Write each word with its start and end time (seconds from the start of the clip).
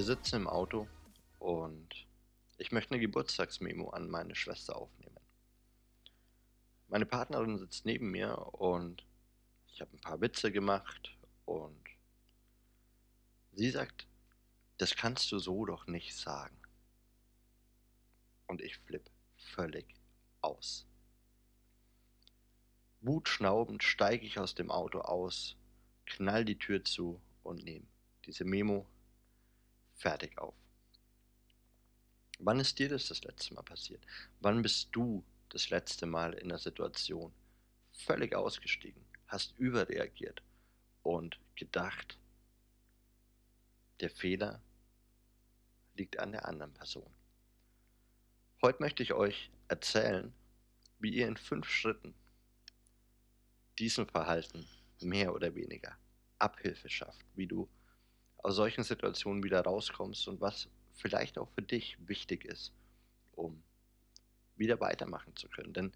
Wir 0.00 0.06
sitzen 0.06 0.36
im 0.36 0.48
Auto 0.48 0.88
und 1.40 2.06
ich 2.56 2.72
möchte 2.72 2.94
eine 2.94 3.02
Geburtstagsmemo 3.02 3.90
an 3.90 4.08
meine 4.08 4.34
Schwester 4.34 4.74
aufnehmen. 4.76 5.20
Meine 6.88 7.04
Partnerin 7.04 7.58
sitzt 7.58 7.84
neben 7.84 8.10
mir 8.10 8.38
und 8.54 9.04
ich 9.70 9.82
habe 9.82 9.94
ein 9.94 10.00
paar 10.00 10.22
Witze 10.22 10.52
gemacht 10.52 11.14
und 11.44 11.84
sie 13.52 13.68
sagt, 13.68 14.06
das 14.78 14.96
kannst 14.96 15.30
du 15.32 15.38
so 15.38 15.66
doch 15.66 15.86
nicht 15.86 16.16
sagen. 16.16 16.56
Und 18.46 18.62
ich 18.62 18.78
flipp 18.78 19.10
völlig 19.36 19.84
aus. 20.40 20.86
Wutschnaubend 23.02 23.82
steige 23.82 24.24
ich 24.24 24.38
aus 24.38 24.54
dem 24.54 24.70
Auto 24.70 25.00
aus, 25.00 25.58
knall 26.06 26.46
die 26.46 26.58
Tür 26.58 26.84
zu 26.84 27.20
und 27.42 27.64
nehme 27.64 27.86
diese 28.24 28.46
Memo 28.46 28.86
fertig 30.00 30.38
auf. 30.38 30.54
Wann 32.38 32.58
ist 32.58 32.78
dir 32.78 32.88
das 32.88 33.08
das 33.08 33.22
letzte 33.22 33.54
Mal 33.54 33.62
passiert? 33.62 34.02
Wann 34.40 34.62
bist 34.62 34.88
du 34.92 35.24
das 35.50 35.68
letzte 35.68 36.06
Mal 36.06 36.32
in 36.34 36.48
der 36.48 36.58
Situation 36.58 37.32
völlig 37.92 38.34
ausgestiegen, 38.34 39.04
hast 39.26 39.58
überreagiert 39.58 40.42
und 41.02 41.38
gedacht, 41.54 42.18
der 44.00 44.10
Fehler 44.10 44.62
liegt 45.94 46.18
an 46.18 46.32
der 46.32 46.46
anderen 46.46 46.72
Person? 46.72 47.12
Heute 48.62 48.82
möchte 48.82 49.02
ich 49.02 49.12
euch 49.12 49.50
erzählen, 49.68 50.32
wie 50.98 51.14
ihr 51.14 51.28
in 51.28 51.36
fünf 51.36 51.68
Schritten 51.68 52.14
diesem 53.78 54.06
Verhalten 54.06 54.66
mehr 55.00 55.34
oder 55.34 55.54
weniger 55.54 55.96
Abhilfe 56.38 56.88
schafft, 56.88 57.24
wie 57.34 57.46
du 57.46 57.68
aus 58.42 58.56
solchen 58.56 58.84
Situationen 58.84 59.42
wieder 59.42 59.60
rauskommst 59.62 60.28
und 60.28 60.40
was 60.40 60.68
vielleicht 60.94 61.38
auch 61.38 61.48
für 61.50 61.62
dich 61.62 61.96
wichtig 62.06 62.44
ist, 62.44 62.72
um 63.32 63.62
wieder 64.56 64.80
weitermachen 64.80 65.34
zu 65.36 65.48
können. 65.48 65.72
Denn 65.72 65.92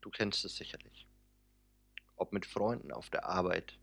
du 0.00 0.10
kennst 0.10 0.44
es 0.44 0.56
sicherlich. 0.56 1.06
Ob 2.16 2.32
mit 2.32 2.46
Freunden 2.46 2.92
auf 2.92 3.10
der 3.10 3.26
Arbeit 3.26 3.78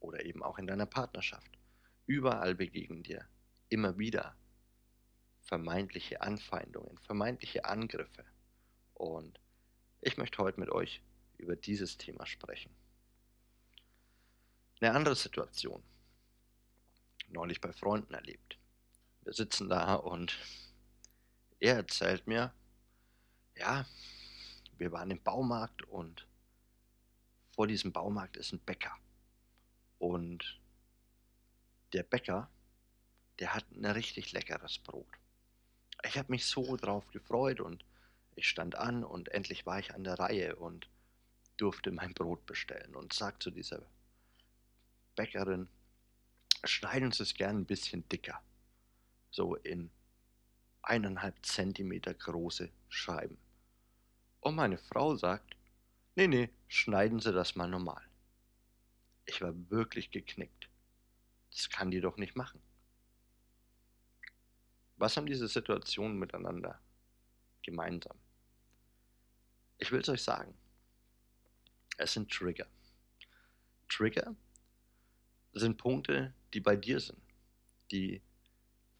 oder 0.00 0.24
eben 0.24 0.42
auch 0.42 0.58
in 0.58 0.66
deiner 0.66 0.86
Partnerschaft. 0.86 1.58
Überall 2.06 2.54
begegnen 2.54 3.02
dir 3.02 3.28
immer 3.68 3.98
wieder 3.98 4.34
vermeintliche 5.42 6.20
Anfeindungen, 6.20 6.98
vermeintliche 6.98 7.64
Angriffe. 7.64 8.24
Und 8.94 9.40
ich 10.00 10.16
möchte 10.16 10.38
heute 10.38 10.60
mit 10.60 10.70
euch 10.70 11.02
über 11.36 11.56
dieses 11.56 11.96
Thema 11.96 12.26
sprechen. 12.26 12.70
Eine 14.80 14.92
andere 14.92 15.16
Situation, 15.16 15.82
neulich 17.28 17.60
bei 17.60 17.72
Freunden 17.72 18.14
erlebt. 18.14 18.58
Wir 19.22 19.32
sitzen 19.32 19.68
da 19.68 19.94
und 19.94 20.38
er 21.60 21.76
erzählt 21.76 22.26
mir, 22.26 22.52
ja, 23.56 23.86
wir 24.78 24.92
waren 24.92 25.10
im 25.10 25.22
Baumarkt 25.22 25.82
und 25.82 26.26
vor 27.54 27.66
diesem 27.66 27.92
Baumarkt 27.92 28.36
ist 28.36 28.52
ein 28.52 28.60
Bäcker. 28.60 28.96
Und 29.98 30.60
der 31.92 32.04
Bäcker, 32.04 32.48
der 33.40 33.54
hat 33.54 33.64
ein 33.72 33.84
richtig 33.84 34.32
leckeres 34.32 34.78
Brot. 34.78 35.08
Ich 36.04 36.16
habe 36.16 36.30
mich 36.30 36.46
so 36.46 36.76
drauf 36.76 37.10
gefreut 37.10 37.60
und 37.60 37.84
ich 38.36 38.48
stand 38.48 38.76
an 38.76 39.02
und 39.02 39.28
endlich 39.30 39.66
war 39.66 39.80
ich 39.80 39.94
an 39.94 40.04
der 40.04 40.18
Reihe 40.18 40.54
und 40.54 40.88
durfte 41.56 41.90
mein 41.90 42.14
Brot 42.14 42.46
bestellen 42.46 42.94
und 42.94 43.12
sagt 43.12 43.42
zu 43.42 43.50
dieser 43.50 43.82
Bäckerin, 45.16 45.68
schneiden 46.64 47.12
Sie 47.12 47.22
es 47.22 47.34
gern 47.34 47.58
ein 47.58 47.66
bisschen 47.66 48.08
dicker. 48.08 48.42
So 49.30 49.54
in 49.56 49.90
eineinhalb 50.82 51.44
Zentimeter 51.44 52.14
große 52.14 52.70
Scheiben. 52.88 53.38
Und 54.40 54.54
meine 54.54 54.78
Frau 54.78 55.16
sagt, 55.16 55.56
nee, 56.14 56.26
nee, 56.26 56.50
schneiden 56.66 57.20
Sie 57.20 57.32
das 57.32 57.56
mal 57.56 57.68
normal. 57.68 58.02
Ich 59.26 59.42
war 59.42 59.52
wirklich 59.70 60.10
geknickt. 60.10 60.68
Das 61.50 61.68
kann 61.68 61.90
die 61.90 62.00
doch 62.00 62.16
nicht 62.16 62.36
machen. 62.36 62.62
Was 64.96 65.16
haben 65.16 65.26
diese 65.26 65.48
Situationen 65.48 66.18
miteinander 66.18 66.80
gemeinsam? 67.62 68.18
Ich 69.78 69.92
will 69.92 70.00
es 70.00 70.08
euch 70.08 70.22
sagen. 70.22 70.54
Es 71.98 72.12
sind 72.14 72.30
Trigger. 72.32 72.66
Trigger 73.88 74.34
sind 75.58 75.78
Punkte, 75.78 76.34
die 76.54 76.60
bei 76.60 76.76
dir 76.76 77.00
sind, 77.00 77.22
die 77.90 78.22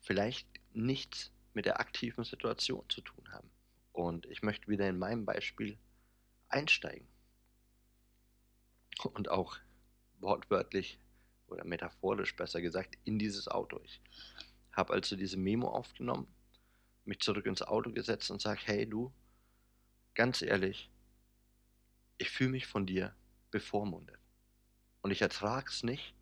vielleicht 0.00 0.48
nichts 0.72 1.32
mit 1.54 1.66
der 1.66 1.80
aktiven 1.80 2.24
Situation 2.24 2.84
zu 2.88 3.00
tun 3.00 3.32
haben. 3.32 3.50
Und 3.92 4.26
ich 4.26 4.42
möchte 4.42 4.68
wieder 4.68 4.88
in 4.88 4.98
meinem 4.98 5.24
Beispiel 5.24 5.78
einsteigen. 6.48 7.08
Und 9.12 9.28
auch 9.28 9.56
wortwörtlich 10.20 10.98
oder 11.46 11.64
metaphorisch 11.64 12.36
besser 12.36 12.60
gesagt 12.60 12.98
in 13.04 13.18
dieses 13.18 13.48
Auto. 13.48 13.80
Ich 13.84 14.00
habe 14.72 14.92
also 14.92 15.16
diese 15.16 15.36
Memo 15.36 15.68
aufgenommen, 15.68 16.26
mich 17.04 17.20
zurück 17.20 17.46
ins 17.46 17.62
Auto 17.62 17.90
gesetzt 17.92 18.30
und 18.30 18.40
sage, 18.40 18.60
hey 18.64 18.88
du, 18.88 19.12
ganz 20.14 20.42
ehrlich, 20.42 20.90
ich 22.18 22.30
fühle 22.30 22.50
mich 22.50 22.66
von 22.66 22.86
dir 22.86 23.14
bevormundet. 23.50 24.18
Und 25.00 25.10
ich 25.10 25.22
ertrage 25.22 25.70
es 25.70 25.82
nicht, 25.82 26.14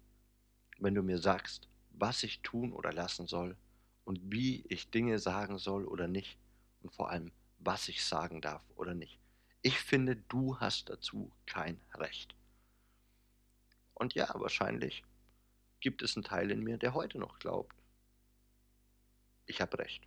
wenn 0.78 0.94
du 0.94 1.02
mir 1.02 1.18
sagst, 1.18 1.68
was 1.90 2.22
ich 2.22 2.40
tun 2.42 2.72
oder 2.72 2.92
lassen 2.92 3.26
soll 3.26 3.56
und 4.04 4.20
wie 4.30 4.64
ich 4.68 4.90
Dinge 4.90 5.18
sagen 5.18 5.58
soll 5.58 5.84
oder 5.86 6.08
nicht 6.08 6.38
und 6.82 6.94
vor 6.94 7.10
allem, 7.10 7.32
was 7.58 7.88
ich 7.88 8.04
sagen 8.04 8.40
darf 8.40 8.62
oder 8.76 8.94
nicht. 8.94 9.18
Ich 9.62 9.78
finde, 9.78 10.16
du 10.16 10.58
hast 10.60 10.90
dazu 10.90 11.32
kein 11.46 11.80
Recht. 11.94 12.34
Und 13.94 14.14
ja, 14.14 14.28
wahrscheinlich 14.34 15.02
gibt 15.80 16.02
es 16.02 16.16
einen 16.16 16.24
Teil 16.24 16.50
in 16.50 16.62
mir, 16.62 16.76
der 16.76 16.94
heute 16.94 17.18
noch 17.18 17.38
glaubt, 17.38 17.74
ich 19.46 19.60
habe 19.60 19.78
recht. 19.78 20.06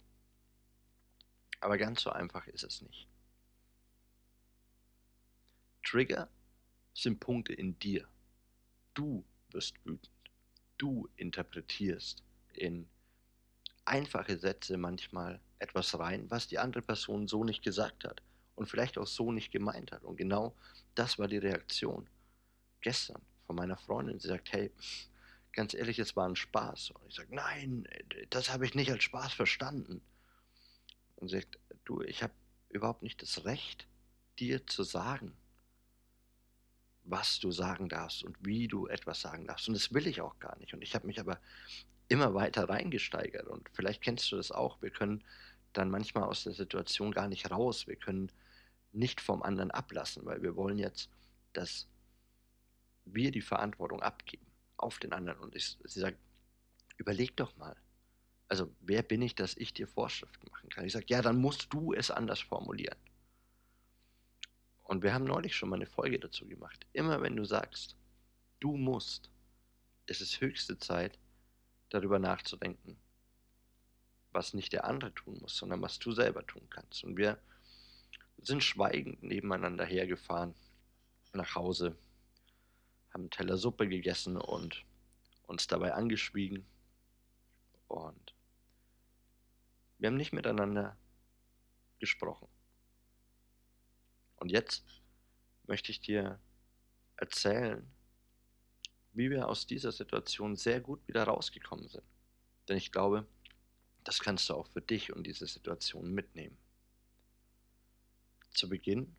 Aber 1.60 1.78
ganz 1.78 2.02
so 2.02 2.12
einfach 2.12 2.48
ist 2.48 2.64
es 2.64 2.82
nicht. 2.82 3.08
Trigger 5.84 6.30
sind 6.94 7.20
Punkte 7.20 7.54
in 7.54 7.78
dir. 7.80 8.08
Du 8.94 9.26
wirst 9.50 9.76
wütend 9.86 10.19
du 10.80 11.08
interpretierst 11.18 12.24
in 12.54 12.90
einfache 13.86 14.40
Sätze 14.40 14.78
manchmal 14.78 15.40
etwas 15.60 15.98
rein, 16.00 16.30
was 16.32 16.48
die 16.48 16.58
andere 16.58 16.82
Person 16.82 17.28
so 17.28 17.44
nicht 17.44 17.64
gesagt 17.64 18.04
hat 18.06 18.24
und 18.56 18.68
vielleicht 18.68 18.98
auch 18.98 19.08
so 19.08 19.32
nicht 19.32 19.52
gemeint 19.52 19.92
hat. 19.92 20.04
Und 20.04 20.18
genau 20.18 20.56
das 20.96 21.20
war 21.20 21.28
die 21.28 21.38
Reaktion 21.38 22.10
gestern 22.82 23.22
von 23.46 23.56
meiner 23.56 23.78
Freundin. 23.78 24.20
Sie 24.20 24.28
sagt, 24.28 24.52
hey, 24.52 24.72
ganz 25.54 25.74
ehrlich, 25.74 26.00
es 26.00 26.16
war 26.16 26.28
ein 26.28 26.36
Spaß. 26.36 26.92
Und 26.92 27.08
ich 27.08 27.16
sage, 27.16 27.34
nein, 27.34 27.88
das 28.30 28.52
habe 28.52 28.66
ich 28.66 28.76
nicht 28.76 28.92
als 28.92 29.04
Spaß 29.04 29.34
verstanden. 29.34 30.02
Und 31.16 31.30
sie 31.30 31.38
sagt, 31.38 31.60
du, 31.86 32.02
ich 32.02 32.24
habe 32.24 32.34
überhaupt 32.70 33.04
nicht 33.04 33.22
das 33.22 33.46
Recht, 33.46 33.88
dir 34.40 34.66
zu 34.66 34.84
sagen, 34.84 35.36
was 37.10 37.40
du 37.40 37.52
sagen 37.52 37.90
darfst 37.90 38.24
und 38.24 38.38
wie 38.46 38.68
du 38.68 38.88
etwas 38.88 39.22
sagen 39.22 39.48
darfst. 39.48 39.68
Und 39.68 39.74
das 39.74 39.94
will 39.94 40.08
ich 40.08 40.22
auch 40.22 40.38
gar 40.40 40.58
nicht. 40.60 40.74
Und 40.74 40.82
ich 40.82 40.94
habe 40.96 41.08
mich 41.08 41.20
aber 41.20 41.40
immer 42.08 42.34
weiter 42.34 42.70
reingesteigert. 42.70 43.48
Und 43.48 43.70
vielleicht 43.74 44.02
kennst 44.02 44.32
du 44.32 44.38
das 44.38 44.52
auch. 44.52 44.82
Wir 44.82 44.92
können 44.92 45.24
dann 45.74 45.90
manchmal 45.90 46.24
aus 46.24 46.44
der 46.44 46.54
Situation 46.54 47.12
gar 47.12 47.28
nicht 47.28 47.50
raus. 47.52 47.88
Wir 47.88 47.96
können 47.96 48.32
nicht 48.92 49.22
vom 49.22 49.44
anderen 49.44 49.72
ablassen, 49.72 50.26
weil 50.26 50.42
wir 50.42 50.56
wollen 50.56 50.78
jetzt, 50.78 51.10
dass 51.54 51.88
wir 53.06 53.32
die 53.32 53.42
Verantwortung 53.42 54.02
abgeben 54.02 54.46
auf 54.78 55.00
den 55.00 55.14
anderen. 55.14 55.40
Und 55.40 55.56
ich, 55.56 55.78
sie 55.84 56.00
sagt, 56.00 56.18
überleg 56.98 57.36
doch 57.38 57.56
mal. 57.58 57.76
Also 58.48 58.74
wer 58.82 59.04
bin 59.04 59.22
ich, 59.22 59.36
dass 59.36 59.56
ich 59.58 59.74
dir 59.74 59.88
Vorschriften 59.88 60.48
machen 60.52 60.70
kann? 60.70 60.86
Ich 60.86 60.94
sage, 60.94 61.06
ja, 61.08 61.22
dann 61.22 61.40
musst 61.40 61.72
du 61.72 61.94
es 61.94 62.10
anders 62.10 62.40
formulieren. 62.40 62.98
Und 64.90 65.04
wir 65.04 65.14
haben 65.14 65.26
neulich 65.26 65.56
schon 65.56 65.70
mal 65.70 65.76
eine 65.76 65.86
Folge 65.86 66.20
dazu 66.20 66.48
gemacht. 66.48 66.88
Immer 66.94 67.22
wenn 67.22 67.36
du 67.36 67.46
sagst, 67.46 67.96
du 68.60 68.76
musst, 68.76 69.30
ist 70.08 70.20
es 70.20 70.42
höchste 70.42 70.80
Zeit, 70.80 71.20
darüber 71.90 72.18
nachzudenken, 72.18 72.98
was 74.32 74.56
nicht 74.56 74.74
der 74.74 74.86
andere 74.86 75.14
tun 75.14 75.38
muss, 75.42 75.56
sondern 75.56 75.84
was 75.84 76.00
du 76.00 76.12
selber 76.12 76.44
tun 76.48 76.68
kannst. 76.72 77.04
Und 77.04 77.18
wir 77.18 77.38
sind 78.40 78.64
schweigend 78.64 79.22
nebeneinander 79.22 79.86
hergefahren 79.86 80.56
nach 81.34 81.54
Hause, 81.54 81.96
haben 83.14 83.22
einen 83.22 83.30
Teller 83.30 83.58
Suppe 83.58 83.88
gegessen 83.88 84.38
und 84.38 84.86
uns 85.46 85.68
dabei 85.68 85.94
angeschwiegen. 85.94 86.66
Und 87.88 88.34
wir 90.00 90.08
haben 90.08 90.18
nicht 90.18 90.34
miteinander 90.34 90.98
gesprochen. 92.00 92.48
Und 94.40 94.52
jetzt 94.52 94.84
möchte 95.64 95.92
ich 95.92 96.02
dir 96.02 96.40
erzählen, 97.18 97.90
wie 99.12 99.30
wir 99.30 99.48
aus 99.48 99.68
dieser 99.68 99.92
Situation 99.92 100.56
sehr 100.56 100.80
gut 100.80 101.06
wieder 101.08 101.24
rausgekommen 101.24 101.88
sind. 101.90 102.06
Denn 102.68 102.78
ich 102.78 102.92
glaube, 102.92 103.28
das 104.04 104.20
kannst 104.20 104.50
du 104.50 104.54
auch 104.54 104.68
für 104.68 104.82
dich 104.82 105.14
und 105.14 105.28
diese 105.28 105.46
Situation 105.46 106.14
mitnehmen. 106.14 106.58
Zu 108.52 108.70
Beginn 108.70 109.16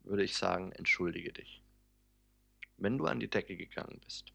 würde 0.00 0.24
ich 0.24 0.36
sagen, 0.36 0.72
entschuldige 0.72 1.32
dich. 1.32 1.62
Wenn 2.76 2.98
du 2.98 3.06
an 3.06 3.20
die 3.20 3.28
Decke 3.28 3.56
gegangen 3.56 4.00
bist, 4.04 4.32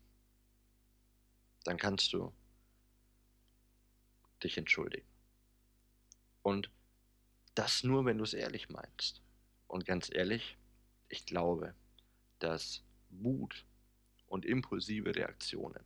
dann 1.63 1.77
kannst 1.77 2.11
du 2.13 2.33
dich 4.43 4.57
entschuldigen. 4.57 5.07
Und 6.41 6.69
das 7.55 7.83
nur, 7.83 8.05
wenn 8.05 8.17
du 8.17 8.23
es 8.23 8.33
ehrlich 8.33 8.69
meinst. 8.69 9.22
Und 9.73 9.87
ganz 9.87 10.11
ehrlich, 10.13 10.55
ich 11.09 11.25
glaube, 11.25 11.73
dass 12.37 12.83
Wut 13.09 13.65
und 14.27 14.45
impulsive 14.45 15.15
Reaktionen 15.15 15.83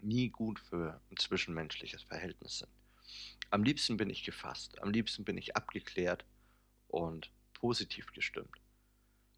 nie 0.00 0.30
gut 0.30 0.58
für 0.58 0.98
ein 1.10 1.18
zwischenmenschliches 1.18 2.02
Verhältnis 2.04 2.60
sind. 2.60 2.72
Am 3.50 3.62
liebsten 3.62 3.98
bin 3.98 4.08
ich 4.08 4.24
gefasst, 4.24 4.80
am 4.80 4.90
liebsten 4.90 5.22
bin 5.22 5.36
ich 5.36 5.54
abgeklärt 5.54 6.24
und 6.88 7.30
positiv 7.52 8.10
gestimmt. 8.14 8.58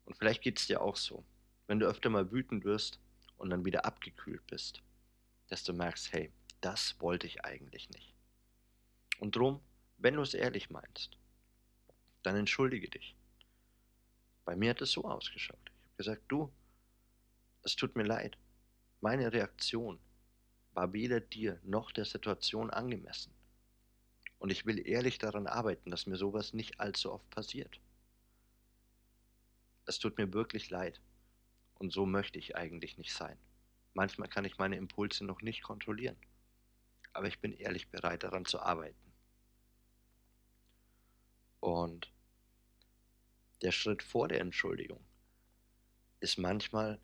Und 0.05 0.17
vielleicht 0.17 0.43
geht 0.43 0.61
es 0.61 0.69
dir 0.69 0.81
auch 0.81 0.95
so, 0.95 1.25
wenn 1.67 1.81
du 1.81 1.87
öfter 1.87 2.11
mal 2.11 2.31
wütend 2.31 2.65
wirst 2.65 3.01
und 3.37 3.51
dann 3.51 3.65
wieder 3.65 3.85
abgekühlt 3.85 4.47
bist, 4.47 4.81
dass 5.49 5.65
du 5.65 5.73
merkst, 5.73 6.13
hey, 6.13 6.31
das 6.61 7.01
wollte 7.01 7.27
ich 7.27 7.45
eigentlich 7.45 7.91
nicht. 7.91 8.15
Und 9.19 9.35
drum, 9.35 9.61
wenn 9.97 10.15
du 10.15 10.23
es 10.23 10.35
ehrlich 10.35 10.71
meinst, 10.71 11.19
dann 12.23 12.37
entschuldige 12.37 12.89
dich. 12.89 13.14
Bei 14.45 14.57
mir 14.57 14.71
hat 14.71 14.83
es 14.83 14.93
so 14.93 15.05
ausgeschaut. 15.05 15.59
Ich 15.65 15.83
habe 15.83 15.97
gesagt, 15.97 16.23
du, 16.29 16.53
es 17.63 17.77
tut 17.77 17.97
mir 17.97 18.03
leid. 18.03 18.37
Meine 19.01 19.33
Reaktion 19.33 19.99
war 20.73 20.93
weder 20.93 21.21
dir 21.21 21.61
noch 21.63 21.93
der 21.93 22.05
Situation 22.05 22.71
angemessen. 22.71 23.33
Und 24.39 24.51
ich 24.51 24.67
will 24.67 24.87
ehrlich 24.87 25.19
daran 25.19 25.47
arbeiten, 25.47 25.91
dass 25.91 26.07
mir 26.07 26.17
sowas 26.17 26.53
nicht 26.53 26.81
allzu 26.81 27.13
oft 27.13 27.29
passiert. 27.31 27.81
Es 29.87 29.99
tut 29.99 30.19
mir 30.19 30.33
wirklich 30.33 30.71
leid. 30.71 31.01
Und 31.75 31.93
so 31.93 32.07
möchte 32.07 32.39
ich 32.39 32.57
eigentlich 32.57 32.99
nicht 32.99 33.15
sein. 33.15 33.39
Manchmal 33.95 34.29
kann 34.29 34.45
ich 34.45 34.59
meine 34.59 34.77
Impulse 34.77 35.25
noch 35.25 35.41
nicht 35.41 35.63
kontrollieren. 35.63 36.17
Aber 37.13 37.29
ich 37.29 37.39
bin 37.41 37.53
ehrlich 37.53 37.89
bereit 37.89 38.23
daran 38.25 38.45
zu 38.45 38.61
arbeiten. 38.61 39.13
Und 41.61 42.13
der 43.65 43.73
Schritt 43.73 44.03
vor 44.03 44.29
der 44.29 44.41
Entschuldigung 44.41 45.03
ist 46.21 46.39
manchmal 46.39 47.01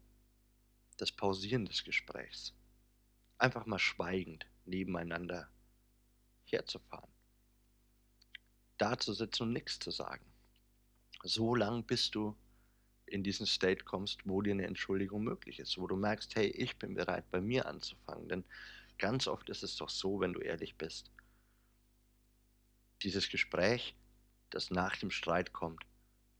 das 0.98 1.10
Pausieren 1.10 1.64
des 1.64 1.84
Gesprächs. 1.84 2.54
Einfach 3.38 3.64
mal 3.64 3.78
schweigend 3.78 4.46
nebeneinander 4.66 5.48
herzufahren. 6.44 7.10
Da 8.76 8.98
zu 8.98 9.14
sitzen 9.14 9.44
und 9.44 9.52
nichts 9.54 9.78
zu 9.78 9.90
sagen. 9.90 10.24
So 11.22 11.54
lang, 11.54 11.84
bis 11.84 12.10
du 12.10 12.36
in 13.06 13.22
diesen 13.22 13.46
State 13.46 13.84
kommst, 13.84 14.20
wo 14.26 14.42
dir 14.42 14.52
eine 14.52 14.66
Entschuldigung 14.66 15.24
möglich 15.24 15.60
ist, 15.60 15.78
wo 15.78 15.86
du 15.86 15.96
merkst, 15.96 16.36
hey, 16.36 16.48
ich 16.48 16.78
bin 16.78 16.94
bereit, 16.94 17.24
bei 17.30 17.40
mir 17.40 17.64
anzufangen. 17.64 18.28
Denn 18.28 18.44
ganz 18.98 19.26
oft 19.26 19.48
ist 19.48 19.62
es 19.62 19.76
doch 19.76 19.88
so, 19.88 20.20
wenn 20.20 20.34
du 20.34 20.40
ehrlich 20.40 20.76
bist, 20.76 21.10
dieses 23.02 23.30
Gespräch, 23.30 23.94
das 24.50 24.70
nach 24.70 24.96
dem 24.96 25.10
Streit 25.10 25.54
kommt, 25.54 25.86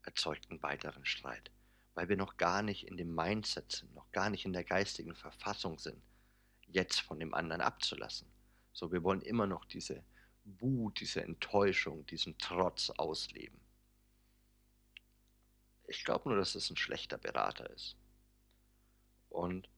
erzeugt 0.03 0.51
einen 0.51 0.63
weiteren 0.63 1.05
Streit, 1.05 1.51
weil 1.95 2.09
wir 2.09 2.17
noch 2.17 2.37
gar 2.37 2.63
nicht 2.63 2.87
in 2.87 2.97
dem 2.97 3.15
Mindset 3.15 3.73
sind, 3.73 3.95
noch 3.95 4.11
gar 4.13 4.31
nicht 4.31 4.45
in 4.45 4.53
der 4.53 4.65
geistigen 4.65 5.15
Verfassung 5.15 5.79
sind, 5.79 6.03
jetzt 6.67 7.01
von 7.01 7.19
dem 7.19 7.35
anderen 7.35 7.61
abzulassen. 7.61 8.29
So, 8.73 8.93
wir 8.93 9.03
wollen 9.03 9.23
immer 9.23 9.47
noch 9.47 9.65
diese 9.65 10.05
Wut, 10.45 11.01
diese 11.01 11.23
Enttäuschung, 11.23 12.07
diesen 12.07 12.39
Trotz 12.39 12.91
ausleben. 12.91 13.61
Ich 15.87 16.05
glaube 16.05 16.29
nur, 16.29 16.39
dass 16.39 16.55
es 16.55 16.71
ein 16.71 16.77
schlechter 16.77 17.19
Berater 17.19 17.69
ist. 17.71 17.97
Und 19.29 19.69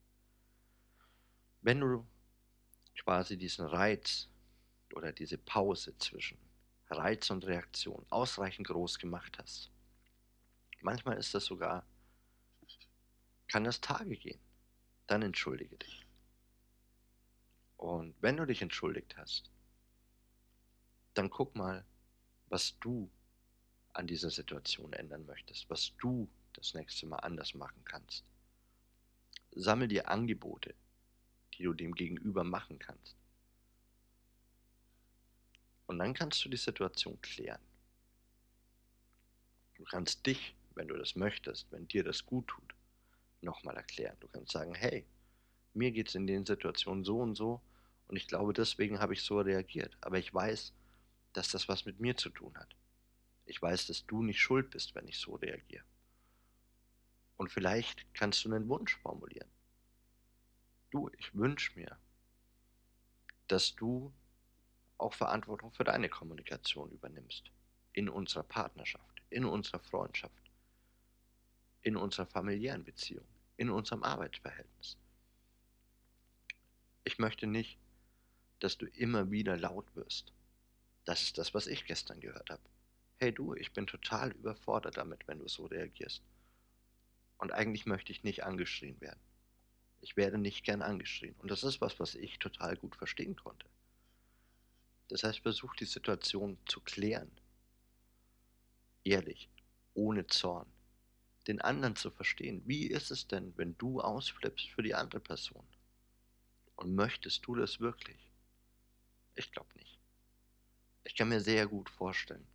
wenn 1.63 1.81
du 1.81 2.07
quasi 2.99 3.37
diesen 3.37 3.67
Reiz 3.67 4.29
oder 4.95 5.13
diese 5.13 5.39
Pause 5.39 5.97
zwischen 5.99 6.39
Reiz 6.91 7.31
und 7.31 7.47
Reaktion 7.47 8.05
ausreichend 8.11 8.69
groß 8.69 8.99
gemacht 8.99 9.39
hast, 9.39 9.72
manchmal 10.83 11.19
ist 11.19 11.35
das 11.35 11.45
sogar, 11.45 11.87
kann 13.49 13.65
das 13.65 13.81
Tage 13.81 14.17
gehen, 14.17 14.41
dann 15.07 15.23
entschuldige 15.23 15.77
dich. 15.77 16.07
Und 17.77 18.15
wenn 18.21 18.37
du 18.37 18.47
dich 18.47 18.63
entschuldigt 18.63 19.17
hast, 19.17 19.51
dann 21.15 21.31
guck 21.31 21.55
mal, 21.57 21.85
was 22.47 22.79
du 22.79 23.11
an 23.93 24.07
dieser 24.07 24.31
Situation 24.31 24.93
ändern 24.93 25.27
möchtest, 25.27 25.69
was 25.69 25.93
du 25.99 26.31
das 26.55 26.75
nächste 26.75 27.07
Mal 27.07 27.19
anders 27.19 27.55
machen 27.55 27.85
kannst. 27.85 28.25
Sammel 29.51 29.89
dir 29.89 30.09
Angebote, 30.09 30.75
die 31.55 31.65
du 31.65 31.75
dem 31.75 31.95
Gegenüber 31.95 32.45
machen 32.45 32.79
kannst. 32.79 33.17
Und 35.87 35.99
dann 35.99 36.15
kannst 36.15 36.43
du 36.45 36.49
die 36.49 36.57
Situation 36.57 37.21
klären. 37.21 37.61
Du 39.75 39.85
kannst 39.85 40.25
dich, 40.27 40.55
wenn 40.77 40.89
du 40.89 40.97
das 40.97 41.17
möchtest, 41.17 41.71
wenn 41.73 41.89
dir 41.89 42.05
das 42.05 42.25
gut 42.25 42.49
tut, 42.49 42.75
nochmal 43.41 43.77
erklären. 43.77 44.17
Du 44.21 44.29
kannst 44.29 44.53
sagen, 44.53 44.75
hey, 44.75 45.07
mir 45.75 45.91
geht 45.91 46.09
es 46.09 46.15
in 46.15 46.27
den 46.27 46.47
Situationen 46.47 47.05
so 47.05 47.19
und 47.21 47.35
so 47.35 47.61
und 48.09 48.17
ich 48.17 48.27
glaube, 48.29 48.53
deswegen 48.53 49.01
habe 49.01 49.15
ich 49.15 49.23
so 49.23 49.41
reagiert. 49.41 49.97
Aber 50.01 50.19
ich 50.19 50.33
weiß, 50.33 50.73
dass 51.33 51.49
das 51.49 51.69
was 51.69 51.85
mit 51.85 52.01
mir 52.01 52.17
zu 52.17 52.31
tun 52.31 52.55
hat. 52.57 52.77
Ich 53.47 53.61
weiß, 53.61 53.87
dass 53.87 54.07
du 54.07 54.23
nicht 54.23 54.41
schuld 54.41 54.71
bist, 54.71 54.95
wenn 54.95 55.09
ich 55.09 55.19
so 55.19 55.35
reagiere. 55.35 55.85
Und 57.37 57.51
vielleicht 57.51 58.15
kannst 58.15 58.45
du 58.45 58.53
einen 58.53 58.69
Wunsch 58.69 58.97
formulieren. 58.99 59.49
Du, 60.91 61.11
ich 61.19 61.35
wünsche 61.35 61.73
mir, 61.79 61.99
dass 63.49 63.75
du 63.75 64.13
auch 64.99 65.15
Verantwortung 65.15 65.73
für 65.73 65.85
deine 65.85 66.09
Kommunikation 66.09 66.91
übernimmst. 66.91 67.51
In 67.95 68.09
unserer 68.09 68.45
Partnerschaft, 68.45 69.23
in 69.31 69.45
unserer 69.45 69.81
Freundschaft, 69.81 70.42
in 71.83 71.97
unserer 71.97 72.27
familiären 72.27 72.85
Beziehung, 72.85 73.27
in 73.57 73.71
unserem 73.71 74.03
Arbeitsverhältnis. 74.03 74.97
Ich 77.05 77.19
möchte 77.19 77.47
nicht, 77.47 77.79
dass 78.61 78.79
du 78.79 78.87
immer 78.87 79.31
wieder 79.31 79.57
laut 79.57 79.95
wirst. 79.97 80.33
Das 81.05 81.23
ist 81.23 81.39
das, 81.39 81.53
was 81.53 81.67
ich 81.67 81.85
gestern 81.85 82.21
gehört 82.21 82.51
habe 82.51 82.63
hey 83.23 83.33
du, 83.33 83.55
ich 83.55 83.73
bin 83.73 83.87
total 83.87 84.33
überfordert 84.33 84.97
damit, 84.97 85.29
wenn 85.29 85.39
du 85.39 85.47
so 85.47 85.67
reagierst. 85.67 86.25
Und 87.39 87.53
eigentlich 87.53 87.87
möchte 87.87 88.11
ich 88.11 88.25
nicht 88.25 88.43
angeschrien 88.43 89.01
werden. 89.01 89.21
Ich 90.01 90.17
werde 90.17 90.39
nicht 90.39 90.65
gern 90.65 90.83
angeschrien. 90.83 91.37
Und 91.39 91.49
das 91.49 91.63
ist 91.63 91.81
was, 91.81 92.01
was 92.01 92.17
ich 92.17 92.41
total 92.41 92.77
gut 92.77 92.97
verstehen 92.97 93.37
konnte. 93.37 93.69
Das 95.07 95.23
heißt, 95.23 95.39
versuch 95.39 95.77
die 95.77 95.85
Situation 95.85 96.59
zu 96.67 96.81
klären. 96.81 97.31
Ehrlich, 99.05 99.49
ohne 99.95 100.27
Zorn. 100.27 100.67
Den 101.47 101.61
anderen 101.61 101.97
zu 101.97 102.11
verstehen. 102.11 102.63
Wie 102.67 102.87
ist 102.87 103.11
es 103.11 103.27
denn, 103.27 103.53
wenn 103.57 103.77
du 103.79 104.01
ausflippst 104.01 104.71
für 104.71 104.83
die 104.83 104.95
andere 104.95 105.21
Person? 105.21 105.67
Und 106.77 106.95
möchtest 106.95 107.47
du 107.47 107.55
das 107.55 107.81
wirklich? 107.81 108.33
Ich 109.35 109.51
glaube 109.51 109.71
nicht. 109.77 109.99
Ich 111.05 111.17
kann 111.17 111.29
mir 111.29 111.41
sehr 111.41 111.67
gut 111.67 111.91
vorstellen, 111.91 112.47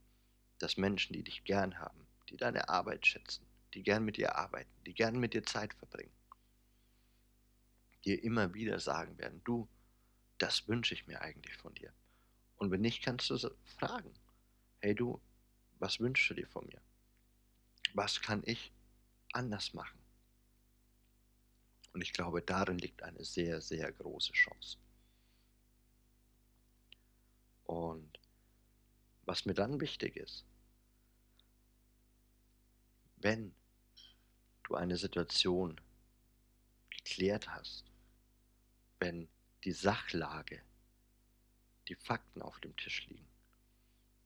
dass 0.59 0.77
Menschen, 0.77 1.13
die 1.13 1.23
dich 1.23 1.43
gern 1.43 1.79
haben, 1.79 2.07
die 2.29 2.37
deine 2.37 2.69
Arbeit 2.69 3.05
schätzen, 3.05 3.45
die 3.73 3.83
gern 3.83 4.05
mit 4.05 4.17
dir 4.17 4.35
arbeiten, 4.35 4.71
die 4.85 4.93
gern 4.93 5.19
mit 5.19 5.33
dir 5.33 5.43
Zeit 5.43 5.73
verbringen, 5.73 6.15
dir 8.05 8.23
immer 8.23 8.53
wieder 8.53 8.79
sagen 8.79 9.17
werden, 9.17 9.41
du, 9.43 9.67
das 10.37 10.67
wünsche 10.67 10.93
ich 10.93 11.07
mir 11.07 11.21
eigentlich 11.21 11.55
von 11.57 11.73
dir. 11.75 11.93
Und 12.55 12.71
wenn 12.71 12.81
nicht, 12.81 13.03
kannst 13.03 13.29
du 13.29 13.37
fragen, 13.77 14.13
hey 14.79 14.95
du, 14.95 15.21
was 15.79 15.99
wünschst 15.99 16.29
du 16.29 16.33
dir 16.35 16.47
von 16.47 16.65
mir? 16.67 16.81
Was 17.93 18.21
kann 18.21 18.41
ich 18.45 18.71
anders 19.37 19.73
machen? 19.73 19.99
Und 21.93 22.01
ich 22.01 22.11
glaube, 22.11 22.41
darin 22.41 22.77
liegt 22.77 23.03
eine 23.03 23.23
sehr, 23.23 23.61
sehr 23.61 23.91
große 23.91 24.33
Chance. 24.33 24.77
Und 27.63 28.19
was 29.25 29.45
mir 29.45 29.53
dann 29.53 29.79
wichtig 29.79 30.15
ist, 30.15 30.45
wenn 33.17 33.53
du 34.63 34.75
eine 34.75 34.97
Situation 34.97 35.79
geklärt 36.89 37.49
hast, 37.49 37.85
wenn 38.99 39.27
die 39.63 39.71
Sachlage, 39.71 40.61
die 41.87 41.95
Fakten 41.95 42.41
auf 42.41 42.59
dem 42.59 42.75
Tisch 42.75 43.07
liegen, 43.07 43.27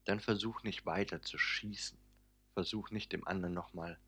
dann 0.06 0.20
versuch 0.20 0.64
nicht 0.64 0.86
weiter 0.86 1.22
zu 1.22 1.38
schießen. 1.38 1.98
Versuch 2.54 2.92
nicht 2.92 3.14
dem 3.14 3.28
anderen 3.28 3.54
nochmal 3.54 4.00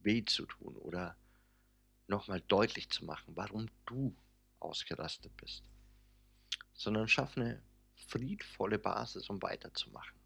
weh 0.00 0.24
zu 0.24 0.46
tun 0.46 0.76
oder 0.76 1.16
nochmal 2.08 2.40
deutlich 2.42 2.90
zu 2.90 3.04
machen, 3.04 3.36
warum 3.36 3.68
du 3.86 4.14
ausgerastet 4.60 5.36
bist. 5.36 5.64
sondern 6.74 7.08
schaff 7.08 7.36
eine 7.36 7.62
friedvolle 7.94 8.78
Basis, 8.78 9.28
um 9.30 9.40
weiterzumachen. 9.42 10.18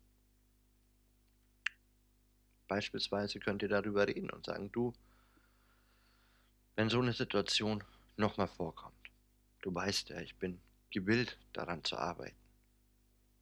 Beispielsweise 2.68 3.40
könnt 3.40 3.62
ihr 3.62 3.68
darüber 3.68 4.06
reden 4.06 4.30
und 4.30 4.44
sagen, 4.44 4.70
du, 4.70 4.92
wenn 6.76 6.88
so 6.88 7.00
eine 7.00 7.12
Situation 7.12 7.82
nochmal 8.16 8.46
vorkommt, 8.48 9.10
du 9.62 9.74
weißt 9.74 10.10
ja, 10.10 10.20
ich 10.20 10.36
bin 10.36 10.60
gewillt 10.90 11.38
daran 11.52 11.82
zu 11.82 11.96
arbeiten. 11.96 12.36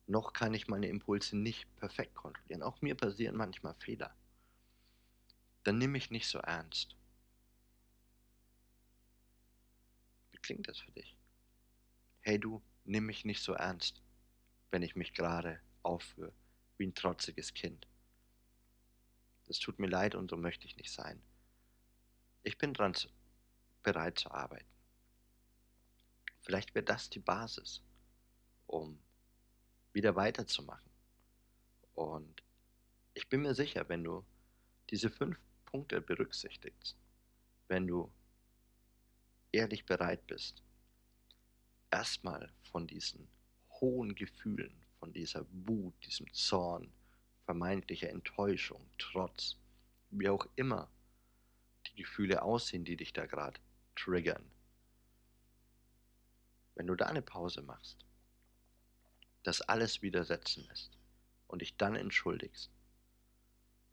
Noch 0.07 0.33
kann 0.33 0.55
ich 0.55 0.69
meine 0.69 0.87
Impulse 0.89 1.37
nicht 1.37 1.67
perfekt 1.77 2.15
kontrollieren. 2.15 2.63
Auch 2.63 2.81
mir 2.83 2.95
passieren 2.95 3.37
manchmal 3.37 3.75
Fehler. 3.75 4.15
Dann 5.65 5.79
nimm 5.79 5.93
mich 5.93 6.11
nicht 6.11 6.29
so 6.29 6.39
ernst. 6.39 6.97
Wie 10.33 10.39
klingt 10.39 10.69
das 10.69 10.79
für 10.79 10.93
dich? 10.93 11.17
Hey 12.21 12.39
du, 12.39 12.63
nimm 12.85 13.07
mich 13.07 13.25
nicht 13.25 13.43
so 13.43 13.53
ernst, 13.53 14.03
wenn 14.71 14.83
ich 14.83 14.97
mich 14.97 15.15
gerade 15.15 15.61
aufführe 15.83 16.33
wie 16.79 16.87
ein 16.87 16.95
trotziges 16.95 17.55
Kind. 17.55 17.87
Das 19.47 19.59
tut 19.59 19.79
mir 19.79 19.89
leid 19.89 20.15
und 20.15 20.31
so 20.31 20.37
möchte 20.37 20.67
ich 20.67 20.77
nicht 20.77 20.93
sein. 20.93 21.23
Ich 22.43 22.59
bin 22.59 22.75
dran 22.75 22.95
zu, 22.95 23.09
bereit 23.83 24.19
zu 24.19 24.31
arbeiten. 24.31 24.67
Vielleicht 26.41 26.75
wäre 26.75 26.85
das 26.85 27.09
die 27.09 27.21
Basis, 27.21 27.83
um 28.67 29.01
wieder 29.93 30.17
weiterzumachen. 30.17 30.91
Und 31.95 32.43
ich 33.15 33.29
bin 33.29 33.43
mir 33.43 33.55
sicher, 33.55 33.89
wenn 33.89 34.03
du 34.03 34.25
diese 34.91 35.11
fünf 35.11 35.39
Punkte 35.73 36.03
berücksichtigst, 36.03 36.97
wenn 37.69 37.87
du 37.87 38.13
ehrlich 39.53 39.87
bereit 39.87 40.27
bist, 40.27 40.63
erstmal 41.91 42.53
von 42.71 42.87
diesen 42.87 43.27
hohen 43.81 44.15
Gefühlen, 44.15 44.85
von 44.99 45.15
dieser 45.15 45.47
Wut, 45.51 45.95
diesem 46.05 46.31
Zorn, 46.35 46.93
vermeintlicher 47.47 48.11
Enttäuschung, 48.11 48.87
Trotz, 48.99 49.57
wie 50.11 50.29
auch 50.29 50.47
immer 50.57 50.91
die 51.87 52.03
Gefühle 52.03 52.43
aussehen, 52.43 52.85
die 52.85 52.97
dich 52.97 53.15
da 53.15 53.25
gerade 53.25 53.59
triggern. 53.97 54.45
Wenn 56.75 56.87
du 56.87 56.95
da 56.95 57.07
eine 57.07 57.23
Pause 57.23 57.63
machst, 57.63 58.05
das 59.43 59.63
alles 59.63 60.03
widersetzen 60.03 60.67
lässt 60.69 60.99
und 61.47 61.63
dich 61.63 61.77
dann 61.79 61.97
entschuldigst, 61.97 62.71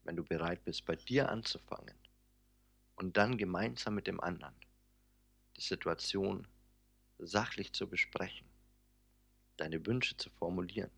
wenn 0.03 0.15
du 0.15 0.24
bereit 0.24 0.63
bist, 0.63 0.86
bei 0.86 0.96
dir 0.96 1.29
anzufangen 1.29 1.96
und 2.96 3.18
dann 3.18 3.38
gemeinsam 3.38 3.96
mit 3.96 4.08
dem 4.08 4.20
anderen 4.20 4.56
die 5.56 5.62
Situation 5.62 6.48
sachlich 7.18 7.74
zu 7.74 7.88
besprechen, 7.88 8.48
deine 9.58 9.86
Wünsche 9.86 10.15
zu 10.15 10.29
formulieren 10.29 10.91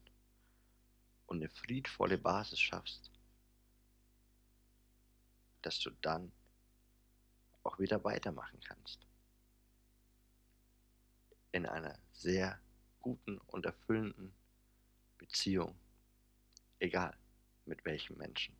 und 1.26 1.38
eine 1.38 1.50
friedvolle 1.50 2.18
Basis 2.18 2.60
schaffst, 2.60 3.12
dass 5.62 5.80
du 5.80 5.90
dann 6.02 6.32
auch 7.64 7.80
wieder 7.80 8.04
weitermachen 8.04 8.60
kannst. 8.62 9.08
In 11.52 11.66
einer 11.66 11.98
sehr 12.12 12.60
guten 13.00 13.38
und 13.48 13.66
erfüllenden 13.66 14.34
Beziehung, 15.18 15.76
egal 16.80 17.18
mit 17.66 17.84
welchem 17.86 18.18
Menschen, 18.18 18.56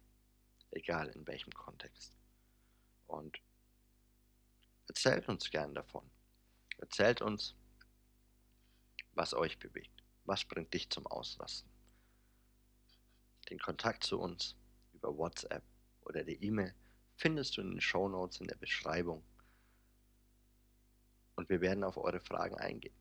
egal 0.72 1.10
in 1.10 1.26
welchem 1.28 1.54
Kontext. 1.54 2.18
Und 3.08 3.42
erzählt 4.88 5.28
uns 5.30 5.50
gern 5.50 5.74
davon. 5.74 6.10
Erzählt 6.78 7.22
uns, 7.22 7.56
was 9.14 9.34
euch 9.34 9.60
bewegt. 9.60 10.04
Was 10.26 10.46
bringt 10.46 10.74
dich 10.74 10.90
zum 10.90 11.08
Ausrasten? 11.08 11.70
Den 13.50 13.60
Kontakt 13.60 14.04
zu 14.04 14.20
uns 14.20 14.56
über 14.94 15.18
WhatsApp 15.18 15.64
oder 16.02 16.24
die 16.24 16.44
E-Mail 16.44 16.74
findest 17.16 17.58
du 17.58 17.62
in 17.62 17.72
den 17.72 17.82
Show 17.82 18.08
Notes 18.08 18.40
in 18.40 18.48
der 18.48 18.56
Beschreibung. 18.56 19.24
Und 21.36 21.50
wir 21.50 21.62
werden 21.62 21.84
auf 21.84 21.98
eure 21.98 22.20
Fragen 22.20 22.56
eingehen. 22.56 22.96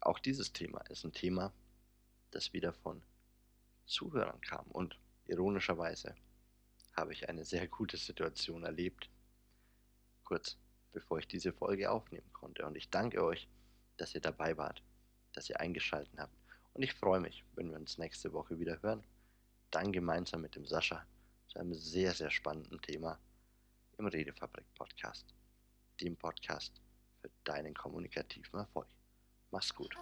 Auch 0.00 0.18
dieses 0.18 0.52
Thema 0.52 0.80
ist 0.90 1.04
ein 1.04 1.12
Thema, 1.12 1.52
das 2.30 2.52
wieder 2.52 2.72
von 2.72 3.02
Zuhörern 3.86 4.40
kam. 4.40 4.66
Und 4.66 4.98
ironischerweise 5.26 6.14
habe 6.96 7.12
ich 7.12 7.28
eine 7.28 7.44
sehr 7.44 7.66
gute 7.68 7.96
Situation 7.96 8.64
erlebt, 8.64 9.08
kurz 10.24 10.56
bevor 10.92 11.18
ich 11.18 11.26
diese 11.26 11.52
Folge 11.52 11.90
aufnehmen 11.90 12.30
konnte. 12.32 12.66
Und 12.66 12.76
ich 12.76 12.90
danke 12.90 13.24
euch, 13.24 13.48
dass 13.96 14.14
ihr 14.14 14.20
dabei 14.20 14.56
wart, 14.56 14.82
dass 15.32 15.48
ihr 15.48 15.58
eingeschaltet 15.60 16.12
habt. 16.18 16.36
Und 16.74 16.82
ich 16.82 16.94
freue 16.94 17.20
mich, 17.20 17.44
wenn 17.54 17.70
wir 17.70 17.76
uns 17.76 17.98
nächste 17.98 18.32
Woche 18.32 18.58
wieder 18.58 18.80
hören. 18.82 19.04
Dann 19.70 19.92
gemeinsam 19.92 20.42
mit 20.42 20.54
dem 20.54 20.66
Sascha 20.66 21.04
zu 21.48 21.58
einem 21.58 21.74
sehr, 21.74 22.12
sehr 22.12 22.30
spannenden 22.30 22.80
Thema 22.80 23.18
im 23.98 24.06
Redefabrik 24.06 24.66
Podcast. 24.74 25.34
Dem 26.00 26.16
Podcast 26.16 26.80
für 27.20 27.30
deinen 27.44 27.74
kommunikativen 27.74 28.58
Erfolg. 28.58 28.88
Mach's 29.50 29.74
gut. 29.74 29.94